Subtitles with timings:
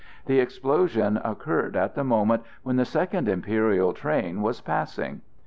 [0.25, 5.21] The explosion occurred at the moment when the second imperial train was passing.